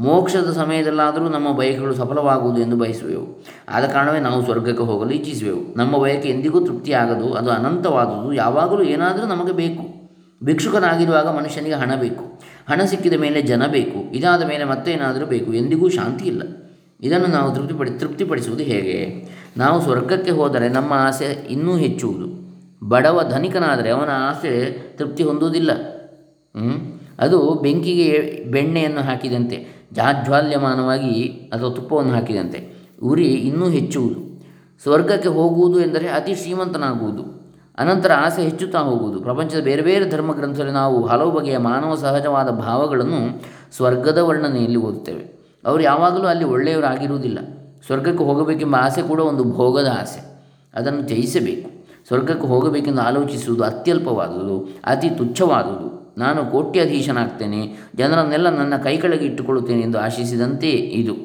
[0.00, 3.44] ಮೋಕ್ಷದ ಸಮಯದಲ್ಲಾದರೂ ನಮ್ಮ ಬಯಕೆಗಳು ಸಫಲವಾಗುವುದು ಎಂದು ಬಯಸುವೆವು.
[3.68, 5.76] ಆದ ಕಾರಣವೇ ನಾವು ಸ್ವರ್ಗಕ್ಕೆ ಹೋಗಲು ಇಚ್ಛಿಸುವೆವು.
[5.76, 10.00] ನಮ್ಮ ಬಯಕೆ ಎಂದಿಗೂ ತೃಪ್ತಿಯಾಗದು, ಅದು ಅನಂತವಾದುದು, ಯಾವಾಗಲೂ ಏನಾದರೂ ನಮಗೆ ಬೇಕು.
[10.44, 12.24] ಭಿಕ್ಷುಕನಾಗಿರುವಾಗ ಮನುಷ್ಯನಿಗೆ ಹಣ ಬೇಕು.
[12.68, 14.14] ಹಣ ಸಿಕ್ಕಿದ ಮೇಲೆ ಜನ ಬೇಕು.
[14.14, 15.52] ಇದಾದ ಮೇಲೆ ಮತ್ತೆ ಏನಾದರೂ ಬೇಕು.
[15.52, 16.42] ಎಂದಿಗೂ ಶಾಂತಿ ಇಲ್ಲ.
[17.00, 19.28] ಇದನ್ನು ನಾವು ತೃಪ್ತಿಪಡಿ, ತೃಪ್ತಿಪಡಿಸುವುದು ಹೇಗೆ?
[19.56, 22.40] ನಾವು ಸ್ವರ್ಗಕ್ಕೆ ಹೋದರೆ ನಮ್ಮ ಆಸೆ ಇನ್ನೂ ಹೆಚ್ಚುವುದು.
[22.88, 25.70] ಬಡವ ಧನಿಕನಾದರೆ ಅವನ ಆಸೆ ತೃಪ್ತಿ ಹೊಂದುವುದಿಲ್ಲ.
[27.18, 29.79] ಅದು ಬೆಂಕಿಗೆ ಬೆಣ್ಣೆಯನ್ನು ಹಾಕಿದಂತೆ.
[29.92, 32.88] ಜಾಜ್ವಾಲ್ಯಮಾನವಾಗಿ ಅಥವಾ ತುಪ್ಪವನ್ನು ಹಾಕಿದಂತೆ.
[33.02, 34.30] ಉರಿ ಇನ್ನೂ ಹೆಚ್ಚುವುದು.
[34.82, 37.40] ಸ್ವರ್ಗಕ್ಕೆ ಹೋಗುವುದು ಎಂದರೆ ಅತಿ ಶ್ರೀಮಂತನಾಗುವುದು.
[37.78, 39.20] ಅನಂತರ ಆಸೆ ಹೆಚ್ಚುತ್ತಾ ಹೋಗುವುದು.
[39.20, 43.42] ಪ್ರಪಂಚದ ಬೇರೆ ಬೇರೆ ಧರ್ಮ ಗ್ರಂಥದಲ್ಲಿ ನಾವು ಹಲವು ಬಗೆಯ ಮಾನವ ಸಹಜವಾದ ಭಾವಗಳನ್ನು
[43.76, 45.40] ಸ್ವರ್ಗದ ವರ್ಣನೆಯಲ್ಲಿ ಓದುತ್ತೇವೆ.
[45.66, 47.38] ಅವರು ಯಾವಾಗಲೂ ಅಲ್ಲಿ ಒಳ್ಳೆಯವರಾಗಿರುವುದಿಲ್ಲ.
[47.86, 50.44] ಸ್ವರ್ಗಕ್ಕೆ ಹೋಗಬೇಕೆಂಬ ಆಸೆ ಕೂಡ ಒಂದು ಭೋಗದ ಆಸೆ.
[50.74, 51.80] ಅದನ್ನು ಜಯಿಸಬೇಕು.
[52.06, 55.99] ಸ್ವರ್ಗಕ್ಕೆ ಹೋಗಬೇಕೆಂದು ಆಲೋಚಿಸುವುದು ಅತ್ಯಲ್ಪವಾದುದು, ಅತಿ ತುಚ್ಛವಾದುದು.
[56.22, 57.60] ನಾನು ಕೋಟ್ಯಾಧೀಶನಾಗ್ತೇನೆ,
[57.94, 61.16] ಜನರನ್ನೆಲ್ಲ ನನ್ನ ಕೈ ಕೆಳಗೆ ಇಟ್ಟುಕೊಳ್ಳುತ್ತೇನೆ ಎಂದು ಆಶಿಸಿದಂತೆ ಇದು.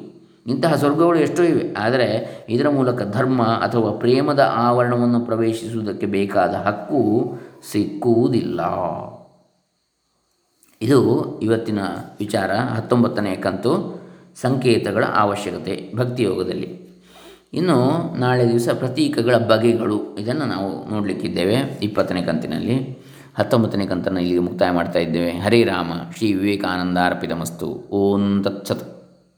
[0.46, 2.08] ಇಂತಹ ಸ್ವರ್ಗಗಳು ಎಷ್ಟೋ ಇವೆ, ಆದರೆ
[2.48, 7.00] ಇದರ ಮೂಲಕ ಧರ್ಮ ಅಥವಾ ಪ್ರೇಮದ ಆವರಣವನ್ನು ಪ್ರವೇಶಿಸುವುದಕ್ಕೆ ಬೇಕಾದ ಹಕ್ಕು
[7.70, 8.60] ಸಿಕ್ಕುವುದಿಲ್ಲ.
[10.80, 10.98] ಇದು
[11.42, 11.80] ಇವತ್ತಿನ
[12.18, 13.72] ವಿಚಾರ, ಹತ್ತೊಂಬತ್ತನೇ ಕಂತು,
[14.42, 16.70] ಸಂಕೇತಗಳ ಅವಶ್ಯಕತೆ ಭಕ್ತಿಯೋಗದಲ್ಲಿ
[17.54, 17.76] ಇನ್ನು
[18.20, 22.76] ನಾಳೆ ದಿವಸ ಪ್ರತೀಕಗಳ ಬಗೆಗಳು, ಇದನ್ನು ನಾವು ನೋಡಲಿಕ್ಕಿದ್ದೇವೆ, ಇಪ್ಪತ್ತನೇ ಕಂತಿನಲ್ಲಿ.
[23.38, 25.30] ಹತ್ತೊಂಬತ್ತನೇ ಕಂತನ್ನು ಇಲ್ಲಿಗೆ ಮುಕ್ತಾಯ ಮಾಡ್ತಾ ಇದ್ದೇವೆ.
[25.30, 27.88] ಹರೇ ರಾಮ ಶ್ರೀ ವಿವೇಕಾನಂದ ಅರ್ಪಿತಮಸ್ತು.
[27.92, 28.95] ಓಂ ತತ್ಸತ್.